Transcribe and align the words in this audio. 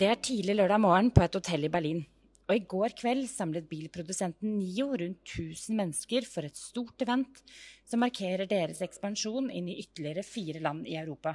Det 0.00 0.06
er 0.08 0.16
tidlig 0.16 0.54
lørdag 0.56 0.80
morgen 0.80 1.08
på 1.12 1.20
et 1.20 1.34
hotell 1.36 1.66
i 1.66 1.68
Berlin. 1.68 1.98
Og 2.48 2.54
i 2.56 2.62
går 2.72 2.94
kveld 2.96 3.26
samlet 3.28 3.66
bilprodusenten 3.68 4.54
Nio 4.56 4.86
rundt 4.96 5.18
1000 5.28 5.76
mennesker 5.76 6.24
for 6.24 6.46
et 6.48 6.56
stort 6.56 7.02
event 7.04 7.42
som 7.84 8.00
markerer 8.00 8.48
deres 8.48 8.80
ekspansjon 8.86 9.50
inn 9.52 9.66
i 9.68 9.74
ytterligere 9.82 10.24
fire 10.24 10.62
land 10.64 10.86
i 10.88 10.94
Europa. 10.96 11.34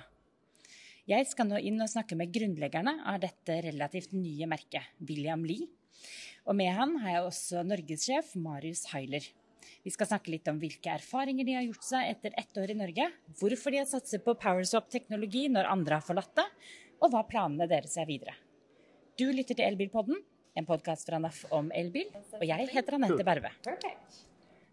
Jeg 1.05 1.28
skal 1.30 1.46
nå 1.52 1.59
inn 1.62 1.78
og 1.86 1.91
snakke 1.91 2.18
med 2.18 2.32
grunnleggerne 2.34 2.96
av 3.05 3.20
dette 3.22 3.59
relativt 3.68 4.16
nye 4.18 4.48
merket, 4.50 4.88
William 4.98 5.45
Lie. 5.45 5.70
Og 6.50 6.58
med 6.58 6.73
han 6.73 6.98
har 7.04 7.20
jeg 7.20 7.27
også 7.27 7.62
norgessjef 7.70 8.32
Marius 8.48 8.88
Heiler. 8.95 9.27
Vi 9.86 9.94
skal 9.94 10.09
snakke 10.09 10.34
litt 10.34 10.50
om 10.50 10.58
hvilke 10.63 10.95
erfaringer 10.95 11.45
de 11.45 11.59
har 11.59 11.68
gjort 11.68 11.86
seg 11.86 12.09
etter 12.16 12.34
ett 12.41 12.58
år 12.63 12.73
i 12.73 12.80
Norge, 12.82 13.08
hvorfor 13.38 13.77
de 13.77 13.84
har 13.84 13.91
satset 13.94 14.26
på 14.26 14.34
PowerSwap-teknologi 14.41 15.45
når 15.54 15.70
andre 15.70 16.02
har 16.02 16.09
forlatt 16.09 16.34
det, 16.41 16.50
og 17.05 17.13
hva 17.13 17.22
planene 17.30 17.70
deres 17.70 17.94
er 18.02 18.09
videre. 18.09 18.34
Du 19.20 19.26
lytter 19.32 19.55
til 19.55 19.64
Elbilpodden, 19.66 20.18
en 20.60 20.66
podkast 20.68 21.08
fra 21.10 21.18
NAF 21.20 21.46
om 21.56 21.70
elbil, 21.76 22.10
og 22.36 22.44
jeg 22.48 22.68
heter 22.72 22.98
Anette 22.98 23.23
Berve. 23.23 23.52
Perfect. 23.64 24.18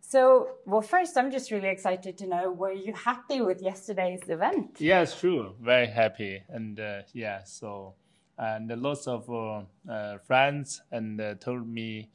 So, 0.00 0.46
well, 0.66 0.82
first, 0.82 1.16
I'm 1.16 1.30
just 1.32 1.50
really 1.52 1.68
excited 1.70 2.18
to 2.18 2.26
know 2.26 2.50
were 2.52 2.72
you 2.74 2.92
happy 2.94 3.40
with 3.40 3.62
yesterday's 3.62 4.28
event? 4.28 4.80
Yes, 4.80 5.14
true. 5.20 5.54
Very 5.60 5.86
happy. 5.86 6.42
And 6.48 6.80
uh, 6.80 7.02
yeah, 7.14 7.44
so, 7.44 7.94
and 8.36 8.68
lots 8.82 9.06
of 9.06 9.30
uh, 9.30 9.62
uh, 9.88 10.18
friends 10.26 10.82
and 10.90 11.20
uh, 11.20 11.34
told 11.40 11.66
me 11.68 12.10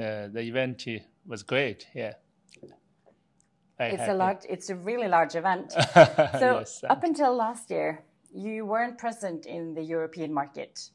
uh, 0.00 0.28
the 0.32 0.40
event 0.40 0.86
was 1.26 1.42
great. 1.42 1.86
Yeah. 1.94 2.14
Very 3.78 3.92
It's 3.92 4.00
a 4.02 4.06
happy. 4.06 4.18
large, 4.18 4.44
it's 4.48 4.70
a 4.70 4.74
really 4.74 5.08
large 5.08 5.34
event. 5.36 5.72
So, 6.40 6.58
Yes, 6.58 6.82
up 6.88 7.04
until 7.04 7.36
last 7.36 7.70
year, 7.70 8.02
you 8.34 8.64
weren't 8.64 8.96
present 8.98 9.44
in 9.46 9.74
the 9.74 9.82
European 9.82 10.32
market. 10.32 10.90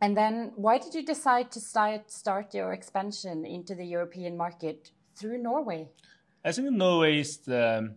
And 0.00 0.16
then, 0.16 0.52
why 0.54 0.78
did 0.78 0.94
you 0.94 1.04
decide 1.04 1.50
to 1.52 1.60
start 1.60 2.10
start 2.10 2.54
your 2.54 2.72
expansion 2.72 3.44
into 3.44 3.74
the 3.74 3.84
European 3.84 4.36
market 4.36 4.92
through 5.16 5.38
Norway? 5.38 5.88
I 6.44 6.52
think 6.52 6.70
Norway 6.70 7.18
is 7.20 7.38
the 7.38 7.94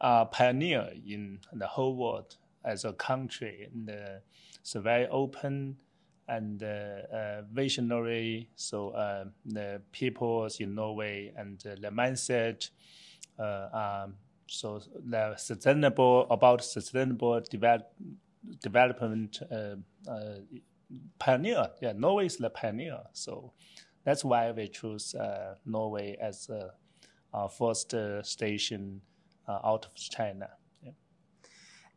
uh, 0.00 0.24
pioneer 0.26 0.90
in 1.06 1.40
the 1.52 1.66
whole 1.66 1.96
world 1.96 2.36
as 2.64 2.84
a 2.84 2.92
country. 2.92 3.68
And 3.72 3.90
uh, 3.90 4.20
it's 4.60 4.72
very 4.72 5.06
open 5.08 5.76
and 6.28 6.62
uh, 6.62 6.66
uh, 6.66 7.42
visionary. 7.52 8.48
So 8.56 8.90
uh, 8.90 9.26
the 9.44 9.82
people 9.92 10.48
in 10.58 10.74
Norway 10.74 11.32
and 11.36 11.58
the 11.60 11.90
mindset, 11.90 12.70
uh, 13.38 14.04
um, 14.04 14.14
so 14.46 14.80
sustainable 15.36 16.26
about 16.30 16.64
sustainable 16.64 17.40
develop, 17.50 17.92
development 18.62 19.40
uh, 19.50 19.76
pioneer. 21.18 21.70
Yeah, 21.80 21.92
Norway 21.96 22.26
is 22.26 22.36
the 22.36 22.50
pioneer. 22.50 23.00
So 23.12 23.52
that's 24.04 24.24
why 24.24 24.50
we 24.52 24.68
choose 24.68 25.14
uh, 25.14 25.54
Norway 25.64 26.16
as 26.20 26.48
uh, 26.50 26.70
our 27.32 27.48
first 27.48 27.94
uh, 27.94 28.22
station 28.22 29.00
uh, 29.48 29.58
out 29.64 29.86
of 29.86 29.94
China. 29.94 30.50
Yeah. 30.82 30.92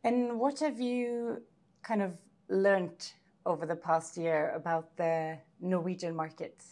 And 0.04 0.38
what 0.38 0.60
have 0.60 0.80
you 0.80 1.42
kind 1.82 2.02
of 2.02 2.12
learnt 2.48 3.14
over 3.46 3.66
the 3.66 3.76
past 3.76 4.16
year 4.16 4.52
about 4.54 4.96
the 4.96 5.38
Norwegian 5.60 6.14
market 6.14 6.62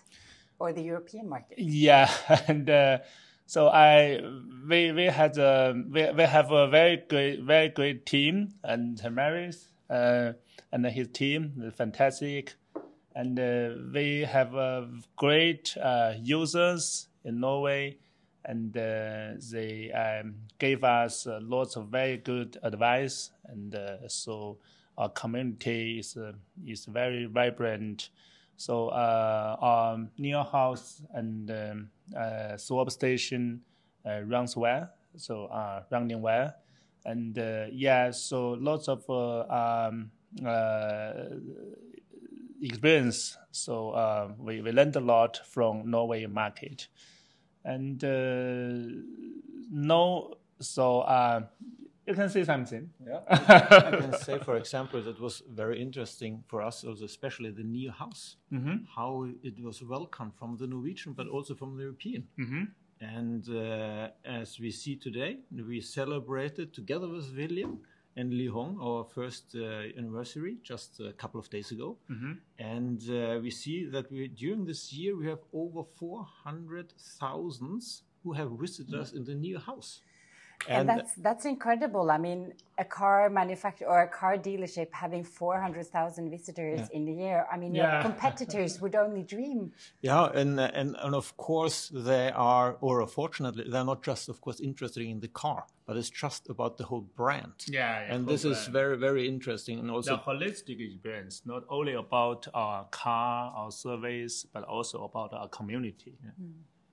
or 0.59 0.73
the 0.73 0.83
European 0.83 1.29
market? 1.29 1.59
Yeah, 1.59 2.11
and 2.49 2.69
uh, 2.69 2.99
so 3.47 3.69
I 3.69 4.21
we 4.69 4.93
we 4.93 5.05
had 5.05 5.39
a 5.39 5.75
we, 5.91 6.11
we 6.11 6.23
have 6.25 6.51
a 6.51 6.69
very 6.69 6.97
great 7.09 7.43
very 7.43 7.69
great 7.69 8.05
team 8.05 8.55
and 8.65 9.01
Marius 9.11 9.69
uh, 9.69 9.76
and 9.89 10.87
his 10.87 11.09
team 11.09 11.73
fantastic, 11.77 12.55
and 13.15 13.41
uh, 13.41 13.71
we 13.95 14.21
have 14.21 14.55
uh, 14.55 14.83
great 15.17 15.77
uh, 15.83 16.13
users 16.23 17.09
in 17.25 17.41
Norway, 17.41 17.97
and 18.45 18.77
uh, 18.77 19.33
they 19.51 19.91
um, 19.93 20.35
gave 20.59 20.85
us 20.85 21.27
uh, 21.27 21.41
lots 21.43 21.77
of 21.77 21.89
very 21.89 22.19
good 22.19 22.59
advice, 22.63 23.31
and 23.49 23.75
uh, 23.75 24.07
so 24.09 24.59
our 24.99 25.09
community 25.09 25.99
is 25.99 26.17
uh, 26.17 26.33
is 26.67 26.85
very 26.85 27.27
vibrant. 27.27 28.11
So 28.59 28.89
uh, 28.89 29.57
our 29.61 29.99
NIO 30.19 30.51
House 30.51 31.03
and 31.13 31.51
um, 31.51 31.91
uh, 32.17 32.57
swap 32.57 32.91
station 32.91 33.61
uh, 34.07 34.21
runs 34.23 34.57
well, 34.57 34.89
so 35.17 35.47
uh, 35.47 35.83
running 35.91 36.23
well, 36.23 36.55
and 37.07 37.39
uh, 37.39 37.67
yeah, 37.73 38.11
so 38.11 38.51
lots 38.61 38.89
of 38.89 39.09
uh, 39.09 39.47
um, 39.49 40.11
uh, 40.45 41.13
experience. 42.61 43.39
So 43.53 43.91
uh, 43.91 44.33
we 44.39 44.61
we 44.61 44.73
learned 44.73 44.97
a 44.97 45.01
lot 45.01 45.41
from 45.47 45.89
Norway 45.91 46.27
market, 46.27 46.89
and 47.65 48.03
uh, 48.03 49.01
no, 49.71 50.35
so 50.61 51.01
uh, 51.03 51.43
you 52.07 52.15
can 52.15 52.29
say 52.29 52.43
something. 52.45 52.91
Yeah. 53.07 53.21
I 53.31 53.97
can 54.01 54.13
say, 54.19 54.39
for 54.41 54.57
example, 54.57 55.01
that 55.03 55.21
was 55.21 55.43
very 55.49 55.81
interesting 55.81 56.43
for 56.49 56.61
us, 56.61 56.85
also 56.85 57.05
especially 57.05 57.51
the 57.51 57.65
new 57.65 57.93
house, 57.93 58.37
how 58.97 59.29
it 59.45 59.63
was 59.63 59.81
welcomed 59.83 60.35
from 60.35 60.57
the 60.57 60.67
Norwegian, 60.67 61.13
but 61.13 61.29
also 61.29 61.55
from 61.55 61.77
the 61.77 61.85
European. 61.85 62.27
And 63.01 63.49
uh, 63.51 64.09
as 64.25 64.59
we 64.59 64.71
see 64.71 64.97
today, 64.97 65.39
we 65.53 65.81
celebrated 65.81 66.73
together 66.73 67.09
with 67.09 67.35
William 67.37 67.81
and 68.17 68.33
Li 68.33 68.47
Hong 68.47 68.79
our 68.81 69.05
first 69.05 69.55
uh, 69.55 69.99
anniversary 69.99 70.57
just 70.63 71.01
a 71.01 71.13
couple 71.13 71.39
of 71.39 71.51
days 71.51 71.71
ago. 71.71 71.99
And 72.59 73.03
uh, 73.11 73.39
we 73.43 73.51
see 73.51 73.85
that 73.87 74.11
we, 74.11 74.29
during 74.29 74.65
this 74.65 74.93
year 74.93 75.15
we 75.17 75.27
have 75.27 75.41
over 75.53 75.83
400,000 75.99 77.83
who 78.25 78.33
have 78.33 78.51
visited 78.53 78.95
us 78.95 79.13
in 79.13 79.25
the 79.25 79.35
new 79.35 79.59
house. 79.59 80.01
And, 80.69 80.89
that's 80.89 81.15
that's 81.15 81.45
incredible. 81.45 82.11
I 82.11 82.19
mean, 82.19 82.55
a 82.79 82.85
car 82.85 83.31
manufacturer 83.31 83.89
or 83.89 84.03
a 84.03 84.09
car 84.09 84.37
dealership 84.37 84.89
having 84.93 85.25
400,000 85.25 86.31
visitors 86.31 86.89
in 86.93 87.09
a 87.09 87.13
year. 87.13 87.47
I 87.53 87.57
mean, 87.57 87.75
your 87.75 88.03
competitors 88.03 88.81
would 88.81 88.95
only 88.95 89.23
dream. 89.23 89.73
Yeah, 90.03 90.27
and, 90.35 90.59
uh, 90.59 90.71
and 90.75 90.97
and 91.03 91.15
of 91.15 91.37
course 91.37 91.91
they 91.95 92.31
are, 92.33 92.77
or 92.81 93.01
unfortunately, 93.01 93.65
they're 93.71 93.85
not 93.85 94.03
just, 94.03 94.29
of 94.29 94.41
course, 94.41 94.61
interested 94.61 95.03
in 95.03 95.21
the 95.21 95.29
car, 95.29 95.67
but 95.87 95.97
it's 95.97 96.11
just 96.11 96.49
about 96.49 96.77
the 96.79 96.85
whole 96.85 97.07
brand. 97.17 97.55
Yeah, 97.69 97.81
yeah, 97.81 98.15
and 98.15 98.25
whole 98.25 98.33
this 98.33 98.45
is 98.45 98.67
very, 98.67 98.97
very 98.97 99.29
interesting, 99.29 99.79
and 99.79 99.91
also 99.91 100.17
the 100.17 100.17
also 100.17 100.33
holistic 100.33 100.81
experience, 100.81 101.43
not 101.45 101.63
only 101.69 101.95
about 101.95 102.47
our 102.55 102.85
car, 102.91 103.53
our 103.57 103.71
service, 103.71 104.47
but 104.53 104.65
also 104.65 105.05
about 105.05 105.33
our 105.33 105.49
community. 105.49 106.15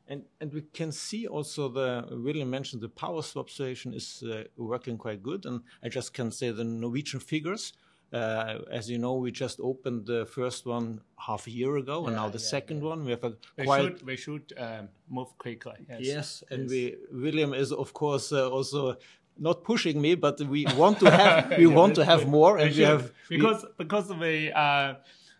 And 0.07 0.23
and 0.41 0.53
we 0.53 0.61
can 0.73 0.91
see 0.91 1.27
also 1.27 1.69
the 1.69 2.05
William 2.11 2.49
mentioned 2.49 2.81
the 2.81 2.89
power 2.89 3.21
swap 3.21 3.49
station 3.49 3.93
is 3.93 4.23
uh, 4.23 4.43
working 4.57 4.97
quite 4.97 5.21
good, 5.23 5.45
and 5.45 5.61
I 5.83 5.89
just 5.89 6.13
can 6.13 6.31
say 6.31 6.51
the 6.51 6.63
Norwegian 6.63 7.19
figures. 7.19 7.73
Uh, 8.11 8.59
as 8.69 8.87
you 8.91 8.99
know, 8.99 9.15
we 9.15 9.31
just 9.31 9.59
opened 9.59 10.05
the 10.05 10.25
first 10.27 10.67
one 10.67 11.01
half 11.17 11.47
a 11.47 11.49
year 11.51 11.77
ago, 11.77 12.05
and 12.05 12.15
now 12.15 12.29
the 12.29 12.37
second 12.37 12.83
one. 12.83 13.05
We 13.05 13.11
have 13.11 13.23
a 13.23 13.33
We 13.57 13.65
quite 13.65 13.81
should 13.83 14.03
we 14.05 14.15
should 14.17 14.53
um, 14.57 14.89
move 15.09 15.35
quickly. 15.39 15.77
Yes. 15.89 15.99
Yes, 16.01 16.43
and 16.51 16.69
we 16.69 16.95
William 17.11 17.53
is 17.55 17.71
of 17.71 17.91
course 17.93 18.31
uh, 18.31 18.49
also 18.57 18.97
not 19.37 19.63
pushing 19.63 19.99
me, 19.99 20.13
but 20.13 20.39
we 20.41 20.65
want 20.77 20.99
to 20.99 21.09
have 21.09 21.57
we 21.61 21.65
want 21.65 21.95
to 21.95 22.05
have 22.05 22.27
more, 22.27 22.57
and 22.59 22.69
we 22.69 22.75
should, 22.75 22.85
have 22.87 23.11
we- 23.29 23.37
because 23.37 23.65
because 23.79 24.13
we 24.13 24.51
uh, 24.51 24.93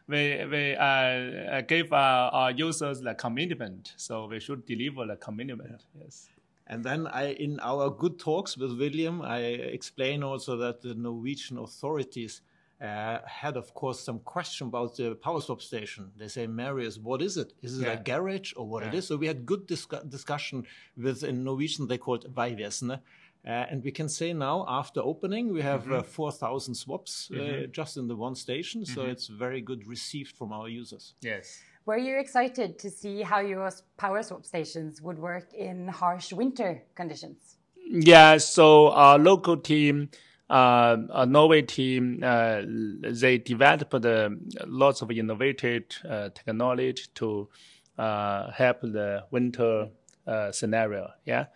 we 0.08 0.46
we 0.46 0.76
uh, 0.76 1.62
gave 1.62 1.92
our, 1.94 2.32
our 2.32 2.52
users 2.52 3.02
the 3.02 3.14
commitment, 3.16 3.94
so 3.98 4.28
we 4.28 4.40
should 4.40 4.66
deliver 4.66 5.06
the 5.06 5.16
commitment. 5.16 5.84
Yes. 6.00 6.30
and 6.68 6.84
then 6.84 7.08
I 7.08 7.34
in 7.34 7.60
our 7.62 7.90
good 7.90 8.20
talks 8.20 8.58
with 8.58 8.78
William, 8.78 9.22
I 9.22 9.40
explain 9.78 10.24
also 10.24 10.58
that 10.58 10.82
the 10.82 10.94
Norwegian 10.96 11.58
authorities. 11.58 12.42
Uh, 12.82 13.20
had 13.26 13.56
of 13.56 13.74
course 13.74 14.00
some 14.02 14.20
question 14.20 14.68
about 14.68 14.98
the 14.98 15.16
power 15.16 15.40
swap 15.40 15.62
station. 15.62 16.12
They 16.18 16.28
say, 16.28 16.48
Marius, 16.48 16.98
what 16.98 17.22
is 17.22 17.38
it? 17.38 17.54
Is 17.62 17.80
it 17.80 17.88
a 17.88 17.96
garage 17.96 18.52
or 18.58 18.68
what 18.68 18.84
it 18.84 18.94
is? 18.94 19.08
So 19.08 19.16
we 19.16 19.28
had 19.28 19.46
good 19.46 19.70
discu- 19.70 20.10
discussion 20.10 20.66
with 20.98 21.24
in 21.24 21.46
Norwegian 21.46 21.88
they 21.88 21.98
call 21.98 22.16
it 22.16 22.26
Vegvesenet. 22.36 23.00
Uh, 23.46 23.66
and 23.70 23.84
we 23.84 23.92
can 23.92 24.08
say 24.08 24.32
now, 24.32 24.66
after 24.70 25.02
opening, 25.02 25.52
we 25.52 25.62
have 25.62 25.92
uh, 25.92 26.02
4,000 26.02 26.76
swaps 26.76 27.30
uh, 27.32 27.64
just 27.72 27.98
in 27.98 28.08
the 28.08 28.16
one 28.16 28.36
station. 28.36 28.86
So 28.86 29.04
it's 29.04 29.28
very 29.28 29.60
good 29.60 29.86
received 29.86 30.38
from 30.38 30.54
our 30.54 30.70
users. 30.70 31.14
Yes. 31.22 31.60
Were 31.86 31.98
you 31.98 32.18
excited 32.18 32.80
to 32.80 32.90
see 32.90 33.22
how 33.22 33.42
your 33.42 33.70
power 33.98 34.24
swap 34.24 34.46
stations 34.46 35.02
would 35.02 35.20
work 35.20 35.54
in 35.54 35.90
harsh 35.90 36.32
winter 36.32 36.82
conditions? 36.96 37.58
Yeah, 37.86 38.38
so 38.38 38.92
our 38.92 39.20
local 39.20 39.58
team, 39.58 40.10
uh, 40.50 40.96
a 41.10 41.26
Norway 41.26 41.64
team, 41.64 42.22
uh, 42.24 42.62
they 42.66 43.38
developed 43.40 44.06
uh, 44.06 44.30
lots 44.66 45.02
of 45.02 45.12
innovative 45.12 45.84
uh, 46.10 46.30
technology 46.30 47.04
to 47.16 47.50
uh, 47.98 48.52
help 48.52 48.80
the 48.82 49.26
winter 49.32 49.90
uh, 50.26 50.52
scenario. 50.54 51.12
Yeah, 51.26 51.48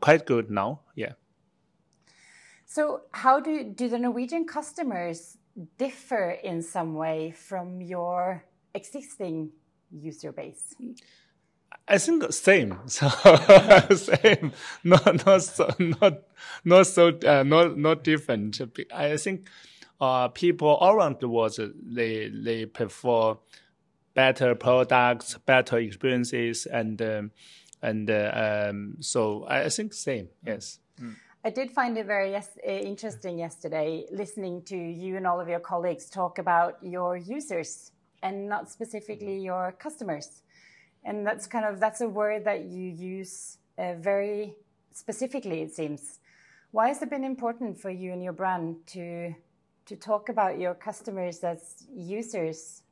quite 0.00 0.24
good 0.24 0.48
now. 0.48 0.82
Yeah. 0.94 1.14
So, 2.74 3.02
how 3.10 3.38
do 3.38 3.64
do 3.64 3.86
the 3.86 3.98
Norwegian 3.98 4.46
customers 4.46 5.36
differ 5.76 6.30
in 6.42 6.62
some 6.62 6.94
way 6.94 7.32
from 7.32 7.82
your 7.82 8.46
existing 8.74 9.50
user 9.90 10.32
base? 10.32 10.74
I 11.86 11.98
think 11.98 12.32
same. 12.32 12.78
So 12.88 13.08
same. 13.94 14.52
Not 14.84 15.26
not 15.26 15.42
so 15.42 15.68
not 15.78 16.22
not 16.64 16.86
so 16.86 17.08
uh, 17.26 17.42
not 17.42 17.76
not 17.76 18.04
different. 18.04 18.58
I 18.94 19.18
think 19.18 19.50
uh, 20.00 20.28
people 20.28 20.68
all 20.68 20.94
around 20.94 21.20
the 21.20 21.28
world 21.28 21.58
they 21.96 22.30
they 22.30 22.64
prefer 22.64 23.36
better 24.14 24.54
products, 24.54 25.36
better 25.44 25.76
experiences, 25.76 26.64
and 26.64 27.02
um, 27.02 27.32
and 27.82 28.08
uh, 28.08 28.70
um, 28.70 28.96
so 29.00 29.44
I 29.46 29.68
think 29.68 29.92
same. 29.92 30.28
Yes. 30.46 30.78
Mm. 30.98 31.16
I 31.44 31.50
did 31.50 31.72
find 31.72 31.98
it 31.98 32.06
very 32.06 32.30
yes, 32.30 32.50
interesting 32.64 33.36
yesterday 33.36 34.06
listening 34.12 34.62
to 34.66 34.76
you 34.76 35.16
and 35.16 35.26
all 35.26 35.40
of 35.40 35.48
your 35.48 35.58
colleagues 35.58 36.08
talk 36.08 36.38
about 36.38 36.78
your 36.80 37.16
users 37.16 37.90
and 38.22 38.48
not 38.48 38.70
specifically 38.70 39.40
your 39.40 39.74
customers. 39.80 40.42
And 41.04 41.26
that's 41.26 41.48
kind 41.48 41.64
of 41.64 41.80
that's 41.80 42.00
a 42.00 42.08
word 42.08 42.44
that 42.44 42.66
you 42.66 42.88
use 42.88 43.58
uh, 43.76 43.94
very 43.94 44.54
specifically, 44.92 45.62
it 45.62 45.72
seems. 45.74 46.20
Why 46.70 46.88
has 46.88 47.02
it 47.02 47.10
been 47.10 47.24
important 47.24 47.76
for 47.76 47.90
you 47.90 48.12
and 48.12 48.22
your 48.22 48.34
brand 48.34 48.76
to 48.88 49.34
to 49.86 49.96
talk 49.96 50.28
about 50.28 50.60
your 50.60 50.74
customers 50.74 51.42
as 51.42 51.88
users? 51.92 52.82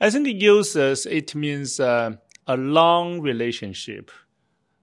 I 0.00 0.08
think 0.08 0.26
users 0.28 1.04
it 1.04 1.34
means 1.34 1.78
uh, 1.78 2.12
a 2.46 2.56
long 2.56 3.20
relationship 3.20 4.10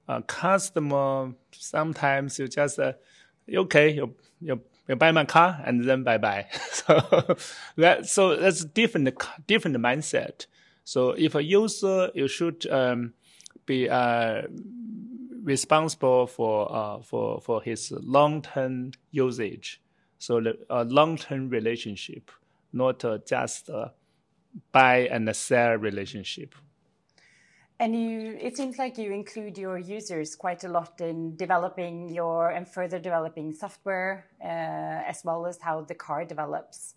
uh, 0.09 0.21
customer 0.21 1.31
sometimes 1.51 2.39
you 2.39 2.47
just 2.47 2.79
uh, 2.79 2.93
okay 3.53 3.93
you, 3.93 4.15
you 4.41 4.59
you 4.87 4.95
buy 4.95 5.11
my 5.11 5.23
car 5.23 5.61
and 5.65 5.83
then 5.83 6.03
bye 6.03 6.17
bye. 6.17 6.47
So 6.71 7.37
that 7.77 8.07
so 8.07 8.35
that's 8.35 8.65
different 8.65 9.13
different 9.45 9.77
mindset. 9.77 10.47
So 10.83 11.11
if 11.11 11.35
a 11.35 11.43
user 11.43 12.09
you 12.15 12.27
should 12.27 12.65
um, 12.71 13.13
be 13.67 13.87
uh, 13.87 14.41
responsible 15.43 16.25
for 16.25 16.75
uh, 16.75 17.01
for 17.03 17.39
for 17.39 17.61
his 17.61 17.91
long 17.91 18.41
term 18.41 18.91
usage. 19.11 19.79
So 20.17 20.41
a 20.69 20.83
long 20.83 21.17
term 21.17 21.49
relationship 21.49 22.31
not 22.73 23.05
uh, 23.05 23.19
just 23.25 23.69
buy 24.71 25.07
and 25.11 25.33
sell 25.35 25.75
relationship 25.75 26.55
and 27.79 27.95
you, 27.95 28.37
it 28.41 28.57
seems 28.57 28.77
like 28.77 28.97
you 28.97 29.13
include 29.13 29.57
your 29.57 29.77
users 29.77 30.35
quite 30.35 30.63
a 30.65 30.67
lot 30.67 30.99
in 30.99 31.35
developing 31.37 32.09
your 32.09 32.49
and 32.49 32.67
further 32.67 32.99
developing 32.99 33.53
software, 33.53 34.25
uh, 34.43 34.47
as 34.47 35.21
well 35.23 35.45
as 35.45 35.59
how 35.61 35.81
the 35.81 35.95
car 35.95 36.25
develops. 36.25 36.95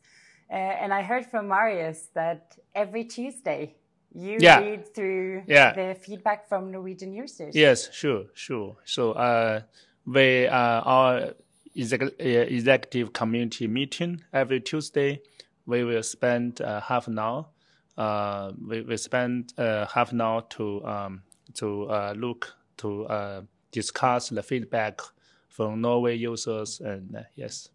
Uh, 0.51 0.55
and 0.55 0.93
I 0.93 1.03
heard 1.03 1.25
from 1.27 1.49
Marius 1.49 2.09
that 2.15 2.59
every 2.75 3.05
Tuesday 3.05 3.75
you 4.15 4.39
yeah. 4.41 4.59
read 4.59 4.95
through 4.95 5.45
yeah. 5.47 5.73
the 5.73 5.95
feedback 5.95 6.49
from 6.49 6.71
Norwegian 6.71 7.15
users. 7.15 7.55
Yes, 7.55 7.89
sure, 7.93 8.25
sure. 8.35 8.77
So 8.85 9.13
uh, 9.13 9.63
we 10.05 10.47
uh, 10.49 10.57
our 10.57 11.17
uh, 11.19 11.33
executive 11.75 13.13
community 13.13 13.67
meeting 13.69 14.23
every 14.33 14.61
Tuesday. 14.61 15.23
We 15.65 15.85
will 15.85 16.03
spend 16.03 16.61
uh, 16.61 16.81
half 16.81 17.07
an 17.07 17.19
hour 17.19 17.47
uh, 17.97 18.53
we, 18.67 18.83
we 18.83 18.97
spend 18.97 19.53
uh, 19.59 19.87
half 19.87 20.13
an 20.13 20.21
hour 20.21 20.43
to 20.51 20.85
um, 20.87 21.23
to 21.55 21.85
uh, 21.91 22.15
look 22.17 22.55
to 22.79 23.05
uh, 23.07 23.43
discuss 23.71 24.31
the 24.31 24.43
feedback 24.43 25.01
from 25.49 25.81
Norway 25.81 26.17
users 26.17 26.81
and 26.81 27.15
uh, 27.17 27.23
yes. 27.35 27.69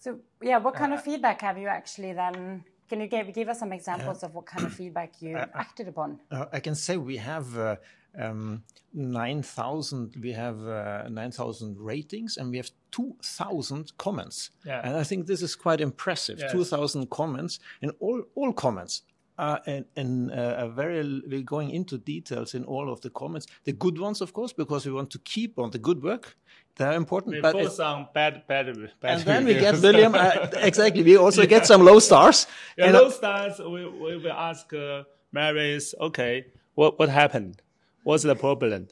So 0.00 0.18
yeah, 0.42 0.58
what 0.58 0.74
kind 0.74 0.92
of 0.92 0.98
uh, 0.98 1.02
feedback 1.02 1.42
have 1.42 1.58
you 1.58 1.68
actually 1.68 2.12
then? 2.12 2.64
Can 2.88 3.00
you 3.00 3.06
give 3.06 3.32
give 3.32 3.48
us 3.48 3.60
some 3.60 3.72
examples 3.72 4.22
of 4.22 4.34
what 4.34 4.46
kind 4.46 4.66
of 4.66 4.72
feedback 4.72 5.22
you 5.22 5.36
acted 5.36 5.88
upon? 5.88 6.20
I 6.52 6.60
can 6.60 6.74
say 6.74 6.96
we 6.96 7.16
have. 7.18 7.78
Um, 8.18 8.64
9,000 8.94 10.16
we 10.20 10.32
have 10.32 10.66
uh, 10.66 11.08
9,000 11.08 11.78
ratings 11.78 12.36
and 12.36 12.50
we 12.50 12.58
have 12.58 12.70
2,000 12.90 13.96
comments. 13.96 14.50
Yeah. 14.66 14.82
And 14.84 14.96
I 14.96 15.02
think 15.02 15.26
this 15.26 15.40
is 15.40 15.54
quite 15.54 15.80
impressive. 15.80 16.38
Yes. 16.38 16.52
2,000 16.52 17.08
comments 17.08 17.58
and 17.80 17.92
all, 18.00 18.22
all 18.34 18.52
comments 18.52 19.00
uh, 19.42 19.58
and, 19.66 19.84
and 19.96 20.30
uh, 20.30 20.68
very 20.68 21.22
we're 21.26 21.42
going 21.42 21.70
into 21.70 21.98
details 21.98 22.54
in 22.54 22.64
all 22.64 22.92
of 22.92 23.00
the 23.00 23.10
comments. 23.10 23.46
The 23.64 23.72
good 23.72 23.98
ones, 23.98 24.20
of 24.20 24.32
course, 24.32 24.52
because 24.52 24.86
we 24.86 24.92
want 24.92 25.10
to 25.10 25.18
keep 25.18 25.58
on 25.58 25.70
the 25.70 25.78
good 25.78 26.00
work. 26.00 26.36
They're 26.76 26.92
important. 26.92 27.34
We 27.34 27.40
but 27.40 27.80
on 27.80 28.06
bad, 28.14 28.46
bad, 28.46 28.66
bad. 29.00 29.10
And 29.12 29.22
then 29.22 29.44
we 29.44 29.54
get 29.54 29.80
William. 29.82 30.14
Uh, 30.14 30.48
exactly. 30.70 31.02
We 31.02 31.16
also 31.16 31.42
yeah. 31.42 31.48
get 31.48 31.66
some 31.66 31.84
low 31.84 31.98
stars. 31.98 32.46
Yeah, 32.78 32.86
and, 32.86 32.94
low 32.94 33.10
stars. 33.10 33.58
We, 33.58 33.88
we 33.88 34.16
will 34.18 34.32
ask 34.50 34.72
uh, 34.72 35.02
Marius. 35.32 35.94
Okay, 36.00 36.46
what 36.74 36.98
what 37.00 37.08
happened? 37.08 37.60
What's 38.04 38.22
the 38.22 38.36
problem? 38.36 38.88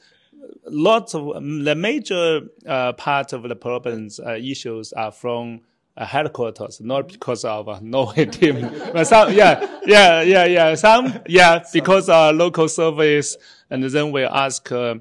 Lots 0.66 1.14
of 1.14 1.36
um, 1.36 1.62
the 1.62 1.76
major 1.76 2.40
uh, 2.66 2.92
part 2.94 3.32
of 3.32 3.44
the 3.44 3.56
problems 3.56 4.18
uh, 4.18 4.32
issues 4.32 4.92
are 4.94 5.12
from 5.12 5.60
headquarters, 6.04 6.80
not 6.80 7.08
because 7.08 7.44
of 7.44 7.68
a 7.68 7.80
Norway 7.80 8.26
team. 8.38 8.70
but 8.92 9.04
some, 9.06 9.32
yeah, 9.32 9.78
yeah, 9.84 10.22
yeah, 10.22 10.44
yeah. 10.44 10.74
Some, 10.74 11.20
yeah, 11.26 11.62
because 11.72 12.08
our 12.08 12.32
local 12.32 12.68
service, 12.68 13.36
and 13.70 13.84
then 13.84 14.12
we 14.12 14.24
ask 14.24 14.70
uh, 14.72 14.96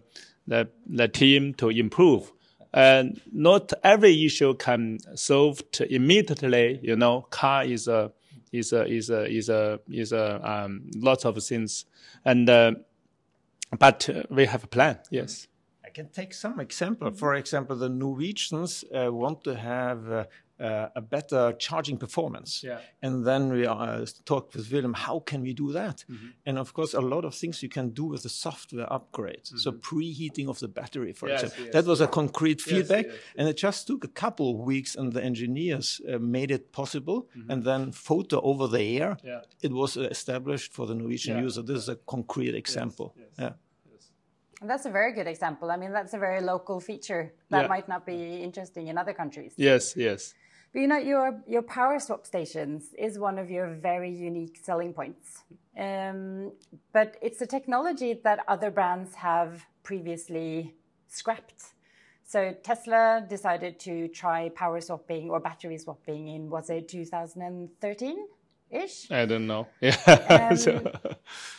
the 0.47 0.69
the 0.87 1.07
team 1.07 1.53
to 1.55 1.69
improve. 1.69 2.31
And 2.71 3.19
not 3.31 3.73
every 3.83 4.25
issue 4.25 4.53
can 4.55 4.99
solved 5.15 5.81
immediately. 5.81 6.79
You 6.83 6.95
know, 6.95 7.21
car 7.29 7.63
is 7.65 7.87
a 7.87 8.11
is 8.51 8.73
a 8.73 8.85
is 8.85 9.09
a 9.09 9.25
is 9.25 9.49
a 9.49 9.79
is 9.89 10.11
a 10.11 10.39
um, 10.43 10.89
lots 10.95 11.25
of 11.25 11.41
things, 11.43 11.85
and 12.25 12.49
uh, 12.49 12.73
but 13.77 14.09
we 14.29 14.45
have 14.45 14.63
a 14.63 14.67
plan. 14.67 14.99
Yes. 15.09 15.47
I 15.85 15.91
can 15.91 16.09
take 16.09 16.35
some 16.35 16.59
example. 16.59 17.09
For 17.11 17.33
example, 17.33 17.75
the 17.75 17.89
Norwegians 17.89 18.83
uh, 18.93 19.11
want 19.11 19.43
to 19.45 19.55
have 19.55 20.27
uh, 20.59 20.89
a 20.95 21.01
better 21.01 21.53
charging 21.57 21.97
performance. 21.97 22.63
Yeah. 22.63 22.79
And 23.01 23.25
then 23.25 23.51
we 23.51 23.65
uh, 23.65 24.05
talked 24.25 24.55
with 24.55 24.71
William, 24.71 24.93
how 24.93 25.19
can 25.19 25.41
we 25.41 25.53
do 25.53 25.71
that? 25.71 26.05
Mm 26.07 26.15
-hmm. 26.15 26.33
And 26.45 26.57
of 26.57 26.71
course, 26.71 26.97
a 26.97 27.01
lot 27.01 27.23
of 27.25 27.39
things 27.39 27.61
you 27.61 27.71
can 27.71 27.93
do 27.93 28.09
with 28.11 28.21
the 28.21 28.29
software 28.29 28.87
upgrade. 28.95 29.49
Mm 29.49 29.55
-hmm. 29.55 29.59
So 29.59 29.71
preheating 29.71 30.47
of 30.47 30.57
the 30.57 30.67
battery, 30.67 31.13
for 31.13 31.29
yes, 31.29 31.41
example. 31.41 31.63
Yes. 31.63 31.73
That 31.73 31.85
was 31.85 32.01
a 32.01 32.07
concrete 32.07 32.61
feedback. 32.61 33.05
Yes, 33.05 33.15
and 33.37 33.47
it 33.49 33.59
just 33.59 33.87
took 33.87 34.03
a 34.03 34.27
couple 34.27 34.45
of 34.45 34.67
weeks 34.67 34.97
and 34.97 35.13
the 35.13 35.21
engineers 35.21 36.01
uh, 36.07 36.19
made 36.19 36.53
it 36.53 36.71
possible. 36.71 37.13
Mm 37.13 37.41
-hmm. 37.41 37.51
And 37.51 37.63
then 37.63 37.93
photo 37.93 38.41
over 38.41 38.69
the 38.69 38.99
air, 38.99 39.15
yeah. 39.23 39.41
it 39.59 39.71
was 39.71 39.95
uh, 39.95 40.03
established 40.09 40.73
for 40.73 40.87
the 40.87 40.93
Norwegian 40.93 41.35
yeah. 41.35 41.45
user. 41.45 41.63
This 41.63 41.77
is 41.77 41.89
a 41.89 41.97
concrete 42.05 42.57
example. 42.57 43.11
Yeah. 43.37 43.53
And 44.61 44.69
that's 44.69 44.85
a 44.85 44.89
very 44.89 45.13
good 45.13 45.27
example. 45.27 45.71
I 45.71 45.77
mean, 45.77 45.93
that's 45.93 46.13
a 46.13 46.17
very 46.17 46.41
local 46.41 46.79
feature 46.81 47.33
that 47.49 47.61
yeah. 47.61 47.67
might 47.67 47.87
not 47.87 48.05
be 48.05 48.43
interesting 48.43 48.87
in 48.87 48.97
other 48.97 49.13
countries. 49.13 49.53
Yes, 49.55 49.95
yes. 49.95 50.33
But 50.71 50.79
you 50.81 50.87
know, 50.87 50.97
your 50.97 51.41
your 51.47 51.61
power 51.63 51.99
swap 51.99 52.25
stations 52.25 52.93
is 52.97 53.17
one 53.17 53.39
of 53.39 53.49
your 53.49 53.67
very 53.75 54.11
unique 54.11 54.59
selling 54.61 54.93
points. 54.93 55.43
Um, 55.77 56.51
but 56.91 57.15
it's 57.21 57.41
a 57.41 57.47
technology 57.47 58.19
that 58.23 58.39
other 58.47 58.69
brands 58.69 59.15
have 59.15 59.65
previously 59.83 60.75
scrapped. 61.07 61.63
So 62.23 62.53
Tesla 62.61 63.25
decided 63.27 63.79
to 63.79 64.07
try 64.09 64.49
power 64.49 64.79
swapping 64.81 65.31
or 65.31 65.39
battery 65.39 65.79
swapping 65.79 66.27
in 66.27 66.49
was 66.49 66.69
it 66.69 66.87
2013 66.87 68.27
ish? 68.69 69.09
I 69.09 69.25
don't 69.25 69.47
know. 69.47 69.67
Yeah. 69.81 69.95
Um, 70.29 70.87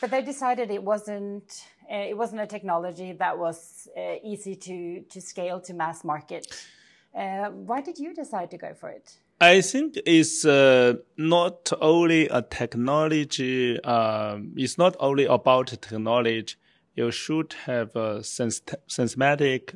but 0.01 0.11
they 0.11 0.23
decided 0.23 0.71
it 0.71 0.83
wasn't 0.83 1.65
uh, 1.91 1.97
it 2.11 2.17
wasn't 2.17 2.43
a 2.43 2.47
technology 2.47 3.13
that 3.13 3.37
was 3.37 3.89
uh, 3.97 4.17
easy 4.23 4.55
to 4.55 5.01
to 5.01 5.21
scale 5.21 5.61
to 5.63 5.75
mass 5.75 6.05
market. 6.05 6.47
Uh, 7.15 7.51
why 7.51 7.81
did 7.81 7.99
you 7.99 8.15
decide 8.15 8.51
to 8.51 8.57
go 8.57 8.73
for 8.75 8.89
it? 8.89 9.17
I 9.41 9.63
think 9.63 9.99
it's 10.07 10.45
uh, 10.45 10.95
not 11.17 11.73
only 11.81 12.29
a 12.29 12.43
technology. 12.43 13.83
Um, 13.83 14.53
it's 14.57 14.77
not 14.79 14.97
only 15.01 15.25
about 15.25 15.69
technology. 15.69 16.57
You 16.95 17.11
should 17.11 17.55
have 17.65 17.97
a 17.97 18.23
systematic, 18.23 19.75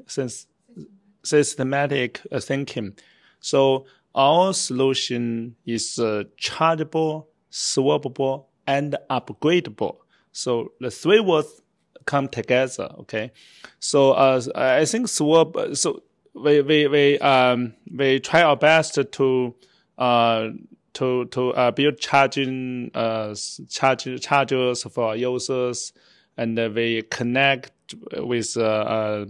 systematic 1.23 2.21
uh, 2.31 2.41
thinking. 2.41 2.93
So 3.41 3.87
our 4.15 4.53
solution 4.53 5.57
is 5.65 5.99
uh, 5.99 6.25
chargeable, 6.37 7.29
swappable, 7.51 8.45
and 8.67 8.97
upgradable. 9.11 9.97
So 10.33 10.73
the 10.81 10.91
three 10.91 11.21
words 11.21 11.63
come 12.05 12.29
together. 12.29 12.91
Okay. 13.01 13.33
So 13.79 14.13
uh, 14.13 14.43
I 14.55 14.85
think 14.85 15.09
swap. 15.09 15.57
So 15.73 16.03
we 16.35 16.61
we 16.63 16.87
we 16.87 17.19
um 17.21 17.75
we 17.91 18.21
try 18.21 18.43
our 18.43 18.57
best 18.57 18.99
to 19.13 19.55
uh 19.99 20.49
to 20.95 21.25
to 21.27 21.53
uh, 21.55 21.71
build 21.71 21.99
charging 21.99 22.91
uh 22.95 23.35
charge 23.69 24.21
chargers 24.21 24.83
for 24.85 25.17
users, 25.17 25.93
and 26.37 26.57
we 26.75 27.03
connect 27.03 27.95
with 28.17 28.57
uh, 28.57 28.63
uh 28.63 29.27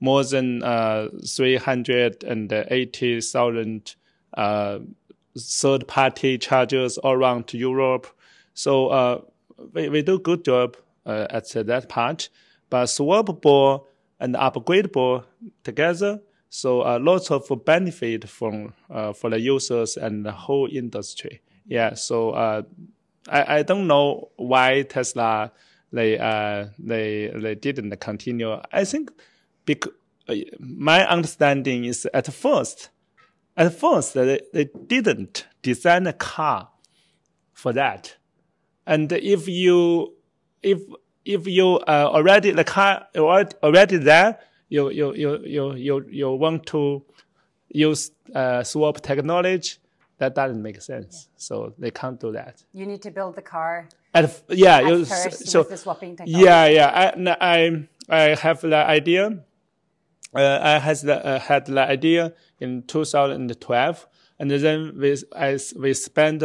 more 0.00 0.24
than 0.24 0.62
uh 0.62 1.08
three 1.26 1.56
hundred 1.56 2.24
and 2.24 2.52
eighty 2.52 3.20
thousand 3.20 3.94
uh 4.34 4.78
third 5.38 5.86
party 5.86 6.38
chargers 6.38 6.98
all 6.98 7.12
around 7.12 7.52
Europe. 7.52 8.06
So 8.54 8.88
uh, 8.88 9.20
we, 9.72 9.88
we 9.90 10.02
do 10.02 10.18
good 10.18 10.44
job 10.44 10.76
uh, 11.04 11.26
at 11.30 11.48
that 11.50 11.88
part. 11.88 12.30
But 12.70 12.86
swappable 12.86 13.84
and 14.18 14.34
upgradable 14.34 15.24
together, 15.62 16.20
so 16.56 16.80
uh, 16.82 16.98
lots 17.00 17.30
of 17.30 17.50
benefit 17.64 18.28
from 18.28 18.72
uh, 18.90 19.12
for 19.12 19.30
the 19.30 19.40
users 19.40 19.96
and 19.96 20.24
the 20.24 20.32
whole 20.32 20.68
industry. 20.72 21.42
Yeah. 21.66 21.94
So 21.94 22.30
uh, 22.30 22.62
I 23.28 23.58
I 23.58 23.62
don't 23.62 23.86
know 23.86 24.30
why 24.36 24.82
Tesla 24.82 25.52
they 25.92 26.18
uh 26.18 26.66
they 26.78 27.32
they 27.34 27.54
didn't 27.54 27.96
continue. 28.00 28.56
I 28.72 28.84
think 28.84 29.10
because 29.64 29.92
my 30.58 31.06
understanding 31.06 31.84
is 31.84 32.06
at 32.12 32.32
first 32.32 32.90
at 33.56 33.72
first, 33.72 34.14
they, 34.14 34.40
they 34.52 34.68
didn't 34.86 35.46
design 35.62 36.06
a 36.06 36.12
car 36.12 36.68
for 37.52 37.72
that. 37.72 38.16
And 38.86 39.10
if 39.12 39.48
you, 39.48 40.14
if, 40.62 40.80
if 41.24 41.46
you 41.46 41.78
uh, 41.78 42.10
already, 42.12 42.50
the 42.50 42.64
car 42.64 43.06
already 43.16 43.96
there, 43.96 44.38
you, 44.68 44.90
you, 44.90 45.14
you, 45.14 45.38
you, 45.44 45.74
you, 45.74 46.06
you 46.10 46.30
want 46.32 46.66
to 46.66 47.04
use 47.68 48.10
uh, 48.34 48.62
swap 48.62 49.00
technology, 49.00 49.74
that 50.18 50.34
doesn't 50.34 50.62
make 50.62 50.80
sense. 50.80 51.28
Yeah. 51.28 51.34
So 51.36 51.74
they 51.78 51.90
can't 51.90 52.18
do 52.18 52.32
that. 52.32 52.62
You 52.72 52.86
need 52.86 53.02
to 53.02 53.10
build 53.10 53.36
the 53.36 53.42
car. 53.42 53.88
At, 54.14 54.42
yeah, 54.48 54.78
at 54.78 54.86
you, 54.86 55.04
first 55.04 55.48
so, 55.48 55.60
with 55.60 55.70
the 55.70 55.76
swapping 55.76 56.16
technology. 56.16 56.44
Yeah, 56.44 56.66
yeah. 56.66 57.12
I, 57.40 57.56
I, 57.58 57.88
I 58.08 58.34
have 58.34 58.62
the 58.62 58.76
idea. 58.76 59.38
Uh, 60.34 60.58
I 60.62 60.78
has 60.78 61.02
the, 61.02 61.24
uh, 61.24 61.38
had 61.38 61.66
the 61.66 61.80
idea 61.80 62.32
in 62.60 62.82
2012. 62.82 64.06
And 64.38 64.50
then 64.50 64.98
we, 64.98 65.16
as 65.34 65.74
we 65.78 65.94
spent 65.94 66.42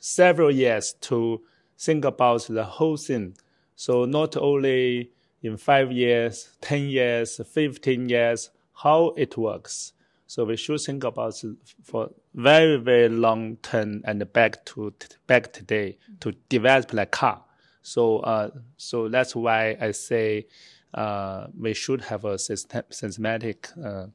several 0.00 0.50
years 0.50 0.94
to 1.02 1.42
think 1.78 2.04
about 2.04 2.46
the 2.48 2.64
whole 2.64 2.96
thing. 2.96 3.36
So 3.76 4.04
not 4.04 4.36
only 4.36 5.10
in 5.42 5.56
five 5.56 5.90
years, 5.92 6.48
10 6.60 6.88
years, 6.88 7.40
15 7.44 8.08
years, 8.08 8.50
how 8.74 9.12
it 9.16 9.36
works. 9.36 9.92
So 10.26 10.44
we 10.44 10.56
should 10.56 10.80
think 10.80 11.04
about 11.04 11.34
for 11.82 12.10
very, 12.34 12.78
very 12.78 13.08
long 13.08 13.56
term 13.56 14.02
and 14.04 14.32
back 14.32 14.64
to 14.66 14.94
back 15.26 15.52
today 15.52 15.98
to 16.20 16.32
develop 16.48 16.88
the 16.88 17.04
car. 17.04 17.42
So, 17.82 18.20
uh, 18.20 18.50
so 18.76 19.08
that's 19.08 19.36
why 19.36 19.76
I 19.80 19.90
say, 19.90 20.46
uh, 20.94 21.48
we 21.58 21.74
should 21.74 22.00
have 22.02 22.24
a 22.24 22.38
system, 22.38 22.84
systematic 22.90 23.68
uh, 23.84 24.06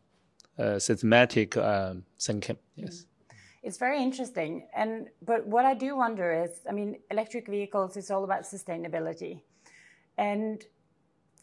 uh, 0.57 0.79
systematic 0.79 1.55
um, 1.57 2.03
thinking. 2.19 2.57
Yes. 2.75 3.05
It's 3.61 3.77
very 3.77 4.01
interesting, 4.01 4.67
and 4.75 5.09
but 5.21 5.45
what 5.45 5.65
I 5.65 5.73
do 5.73 5.95
wonder 5.97 6.31
is, 6.43 6.61
I 6.67 6.71
mean, 6.71 6.97
electric 7.11 7.47
vehicles 7.47 7.97
is 7.97 8.09
all 8.09 8.23
about 8.23 8.43
sustainability, 8.43 9.41
and 10.17 10.63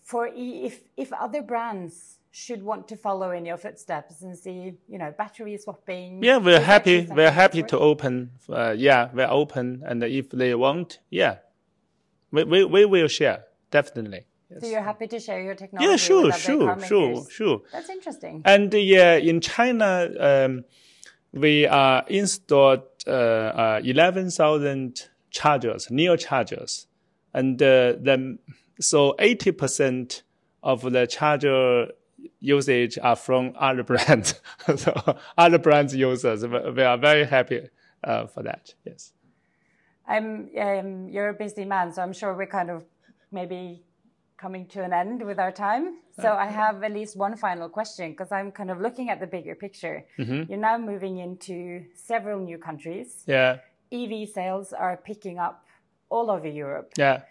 for 0.05 0.29
if 0.33 0.83
if 0.97 1.13
other 1.13 1.43
brands 1.43 2.19
should 2.31 2.63
want 2.63 2.87
to 2.89 2.97
follow 2.97 3.31
in 3.31 3.47
your 3.47 3.57
footsteps 3.57 4.23
and 4.23 4.37
see, 4.37 4.75
you 4.89 4.99
know, 4.99 5.15
battery 5.17 5.57
swapping. 5.57 6.23
Yeah, 6.23 6.37
we're 6.39 6.61
happy. 6.61 7.07
We're 7.11 7.31
happy 7.31 7.63
to 7.63 7.79
open. 7.79 8.33
Uh, 8.49 8.75
yeah, 8.77 9.09
we're 9.13 9.31
open, 9.31 9.83
and 9.87 10.03
if 10.05 10.31
they 10.31 10.55
want, 10.55 11.01
yeah, 11.11 11.39
we 12.31 12.45
we, 12.45 12.65
we 12.65 12.85
will 12.85 13.09
share 13.09 13.45
definitely. 13.71 14.27
Yes. 14.51 14.61
So 14.61 14.67
you're 14.69 14.83
happy 14.83 15.07
to 15.09 15.19
share 15.19 15.43
your 15.43 15.55
technology? 15.55 15.91
Yeah, 15.91 15.97
sure, 15.97 16.33
sure, 16.33 16.79
sure, 16.81 17.27
sure. 17.31 17.63
That's 17.73 17.89
interesting. 17.89 18.43
And 18.45 18.73
yeah, 18.75 19.15
in 19.17 19.41
China, 19.41 20.11
um, 20.21 20.65
we 21.33 21.67
uh, 21.67 22.03
installed 22.09 22.83
uh, 23.07 23.11
uh, 23.11 23.81
11,000 23.83 25.09
chargers, 25.31 25.89
NIO 25.89 26.17
chargers, 26.19 26.87
and 27.33 27.61
uh, 27.61 27.95
then 27.99 28.39
so 28.81 29.15
80% 29.19 30.23
of 30.63 30.83
the 30.83 31.07
charger 31.07 31.89
usage 32.41 32.99
are 32.99 33.17
from 33.17 33.53
other 33.59 33.83
brands. 33.91 34.41
so 34.77 35.19
other 35.37 35.59
brands 35.59 35.95
users, 35.95 36.47
we 36.47 36.83
are 36.83 36.99
very 36.99 37.25
happy 37.25 37.69
uh, 38.03 38.27
for 38.27 38.43
that. 38.43 38.75
Yes. 38.85 39.13
I'm. 40.07 40.51
Um, 40.59 41.09
you're 41.09 41.31
a 41.31 41.35
busy 41.35 41.65
man, 41.65 41.91
so 41.91 42.03
I'm 42.03 42.13
sure 42.13 42.35
we're 42.37 42.47
kind 42.47 42.71
of 42.71 42.85
maybe 43.33 43.83
coming 44.37 44.67
to 44.67 44.83
an 44.83 44.93
end 44.93 45.25
with 45.25 45.39
our 45.39 45.51
time. 45.51 45.97
So 46.21 46.33
I 46.35 46.47
have 46.47 46.83
at 46.85 46.93
least 46.93 47.17
one 47.17 47.37
final 47.37 47.69
question 47.69 48.11
because 48.11 48.31
I'm 48.31 48.53
kind 48.53 48.71
of 48.71 48.81
looking 48.81 49.09
at 49.11 49.19
the 49.19 49.27
bigger 49.27 49.55
picture. 49.55 50.05
Mm-hmm. 50.19 50.51
You're 50.51 50.61
now 50.61 50.77
moving 50.79 51.19
into 51.19 51.85
several 51.95 52.39
new 52.39 52.59
countries. 52.59 53.25
Yeah. 53.27 53.59
EV 53.91 54.29
sales 54.29 54.73
are 54.73 54.97
picking 54.97 55.39
up 55.39 55.65
all 56.11 56.31
over 56.31 56.47
Europe. 56.47 56.93
Yeah. 56.97 57.23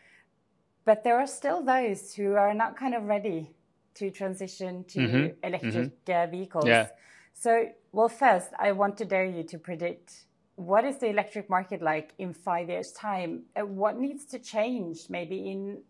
But 0.86 1.04
there 1.04 1.18
are 1.18 1.28
still 1.28 1.64
those 1.64 2.14
who 2.14 2.34
are 2.34 2.54
not 2.54 2.76
kind 2.78 2.94
of 2.94 3.04
ready 3.04 3.52
to 3.96 4.12
transition 4.12 4.84
to 4.86 5.00
mm-hmm. 5.00 5.46
electric 5.48 5.74
mm-hmm. 5.74 6.12
Uh, 6.12 6.28
vehicles. 6.28 6.66
Yeah. 6.68 6.88
So, 7.34 7.70
well, 7.92 8.10
first, 8.10 8.50
I 8.60 8.72
want 8.72 8.98
to 8.98 9.06
dare 9.06 9.26
you 9.26 9.44
to 9.44 9.58
predict 9.58 10.26
what 10.56 10.86
is 10.86 10.98
the 10.98 11.08
electric 11.08 11.50
market 11.50 11.82
like 11.82 12.14
in 12.18 12.34
five 12.34 12.70
years' 12.70 12.92
time? 12.92 13.44
Uh, 13.56 13.66
what 13.66 13.98
needs 13.98 14.26
to 14.26 14.40
change 14.40 15.10
maybe 15.10 15.50
in 15.50 15.82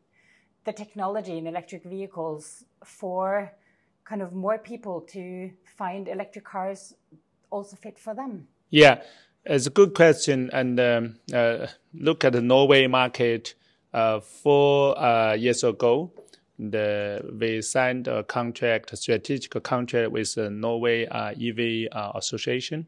the 0.64 0.72
technology 0.72 1.38
in 1.38 1.48
electric 1.48 1.84
vehicles 1.84 2.64
for 2.84 3.52
kind 4.06 4.22
of 4.22 4.34
more 4.34 4.58
people 4.58 5.02
to 5.02 5.52
find 5.66 6.08
electric 6.08 6.46
cars 6.46 6.94
also 7.50 7.76
fit 7.76 8.00
for 8.00 8.14
them? 8.14 8.48
Yeah, 8.70 9.02
it's 9.46 9.68
a 9.68 9.70
good 9.70 9.94
question. 9.94 10.50
And 10.54 10.80
um, 10.80 11.16
uh, 11.34 11.68
look 11.94 12.24
at 12.24 12.34
the 12.34 12.42
Norway 12.42 12.88
market. 12.88 13.56
Uh, 13.94 14.20
four 14.20 15.00
uh, 15.00 15.34
years 15.34 15.64
ago, 15.64 16.12
the, 16.58 17.24
we 17.40 17.62
signed 17.62 18.08
a 18.08 18.24
contract, 18.24 18.92
a 18.92 18.96
strategic 18.96 19.62
contract 19.62 20.12
with 20.12 20.34
the 20.34 20.50
Norway 20.50 21.06
uh, 21.06 21.34
EV 21.40 21.90
uh, 21.92 22.12
Association, 22.16 22.88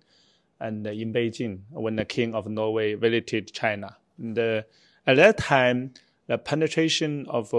and 0.59 0.87
in 0.87 1.13
Beijing 1.13 1.59
when 1.69 1.95
the 1.97 2.05
King 2.05 2.33
of 2.33 2.47
Norway 2.47 2.95
visited 2.95 3.53
China. 3.53 3.97
At 4.27 5.17
that 5.17 5.37
time, 5.37 5.93
the 6.25 6.39
penetration 6.39 7.27
of 7.29 7.53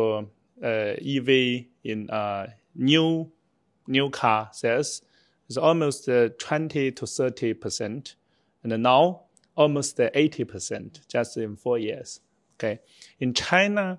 EV 0.61 1.29
in 1.85 2.11
new 2.75 3.31
new 3.89 4.11
car 4.11 4.49
sales 4.53 5.03
is 5.49 5.57
almost 5.57 6.09
20 6.09 6.91
to 6.91 7.07
30 7.07 7.55
percent, 7.55 8.17
and 8.65 8.83
now 8.83 9.23
almost 9.55 10.01
80 10.01 10.45
percent 10.45 11.01
just 11.07 11.37
in 11.37 11.55
four 11.55 11.79
years. 11.79 12.21
Okay, 12.59 12.81
in 13.21 13.35
China, 13.35 13.99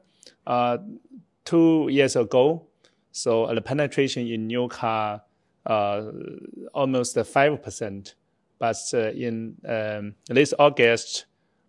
two 1.45 1.87
years 1.91 2.15
ago, 2.15 2.67
so 3.11 3.53
the 3.53 3.61
penetration 3.61 4.27
in 4.27 4.47
new 4.47 4.67
car 4.67 5.21
uh, 5.67 6.01
almost 6.73 7.17
five 7.25 7.61
percent, 7.61 8.15
but 8.57 8.77
uh, 8.93 9.11
in 9.11 9.55
um, 9.67 10.15
this 10.27 10.53
August, 10.57 11.25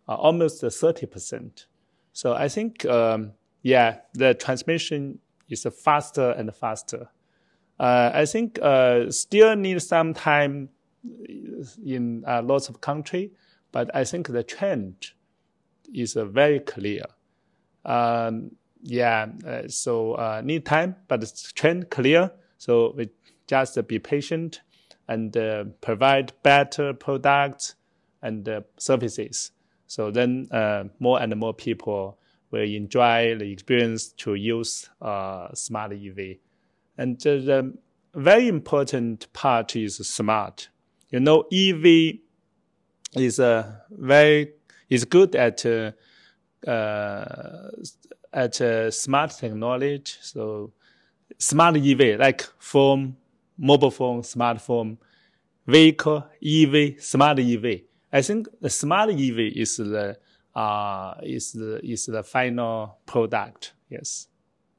uh, 0.09 0.15
almost 0.15 0.61
thirty 0.63 1.07
percent. 1.07 1.67
So 2.13 2.35
I 2.35 2.49
think, 2.49 2.85
um, 2.87 3.33
yeah, 3.63 3.99
the 4.15 4.35
transmission 4.35 5.19
is 5.49 5.67
faster 5.85 6.31
and 6.31 6.55
faster. 6.55 7.09
Uh, 7.79 8.11
I 8.13 8.25
think 8.27 8.59
uh, 8.61 9.11
still 9.11 9.55
need 9.55 9.81
some 9.83 10.15
time 10.15 10.71
in 11.85 12.25
uh, 12.27 12.43
lots 12.43 12.69
of 12.69 12.81
country, 12.81 13.31
but 13.73 13.95
I 13.95 14.05
think 14.05 14.29
the 14.29 14.43
trend 14.43 15.13
is 15.95 16.17
uh, 16.17 16.25
very 16.25 16.61
clear. 16.61 17.05
Um, 17.85 18.53
yeah, 18.83 19.27
uh, 19.47 19.63
so 19.69 20.15
uh, 20.15 20.41
need 20.45 20.65
time, 20.65 20.97
but 21.09 21.21
the 21.21 21.51
trend 21.55 21.91
clear. 21.91 22.31
So 22.59 22.93
we 22.97 23.11
just 23.47 23.87
be 23.87 23.99
patient 23.99 24.61
and 25.09 25.33
provide 25.81 26.33
better 26.43 26.93
products 26.93 27.77
and 28.23 28.47
services. 28.79 29.53
So 29.87 30.11
then 30.11 30.49
more 30.99 31.21
and 31.21 31.35
more 31.37 31.55
people 31.55 32.19
will 32.51 32.63
enjoy 32.63 33.37
the 33.39 33.51
experience 33.51 34.09
to 34.19 34.35
use 34.35 34.91
smart 35.55 35.93
EV. 35.93 36.37
And 36.99 37.19
the 37.19 37.75
very 38.15 38.49
important 38.49 39.33
part 39.33 39.77
is 39.77 39.97
smart. 39.97 40.69
You 41.11 41.21
know, 41.21 41.45
EV 41.51 42.19
is 43.15 43.39
a 43.39 43.83
very 43.91 44.53
is 44.89 45.05
good 45.05 45.35
at 45.35 45.65
uh, 45.67 45.93
uh, 46.67 47.71
at 48.33 48.61
uh, 48.61 48.91
smart 48.91 49.31
technology. 49.31 50.03
So 50.21 50.73
smart 51.39 51.77
EV 51.77 52.19
like 52.19 52.47
phone, 52.59 53.17
mobile 53.57 53.91
phone, 53.91 54.23
smartphone, 54.23 54.99
vehicle, 55.67 56.27
EV, 56.43 57.01
smart 57.01 57.39
EV. 57.39 57.83
I 58.13 58.23
think 58.23 58.49
the 58.61 58.71
smart 58.71 59.11
EV 59.11 59.39
is 59.55 59.77
the 59.77 60.17
uh, 60.55 61.15
is 61.23 61.53
the 61.53 61.81
is 61.85 62.07
the 62.07 62.23
final 62.23 62.99
product. 63.07 63.73
Yes. 63.89 64.29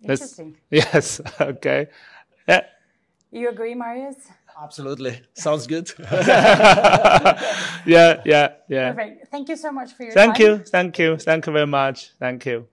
Interesting. 0.02 0.58
That's, 0.70 0.94
yes. 0.94 1.22
Okay. 1.40 1.88
Yeah. 2.48 2.62
You 3.32 3.50
agree, 3.50 3.76
Marius? 3.76 4.16
Absolutely. 4.62 5.22
Sounds 5.36 5.68
good. 5.68 5.90
yeah, 6.12 7.38
yeah, 7.86 8.54
yeah. 8.68 8.92
Perfect. 8.92 9.28
Thank 9.32 9.50
you 9.50 9.56
so 9.56 9.72
much 9.72 9.94
for 9.94 10.04
your 10.04 10.12
Thank 10.12 10.36
time. 10.36 10.46
you, 10.46 10.58
thank 10.58 11.00
you, 11.00 11.18
thank 11.18 11.48
you 11.48 11.54
very 11.54 11.68
much. 11.68 12.12
Thank 12.20 12.46
you. 12.46 12.68